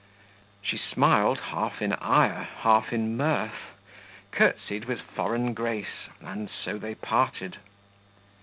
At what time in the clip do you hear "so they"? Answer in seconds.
6.49-6.95